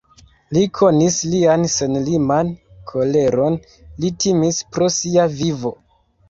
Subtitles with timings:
[0.55, 2.49] Li konis lian senliman
[2.93, 3.59] koleron,
[4.05, 5.75] li timis pro sia vivo.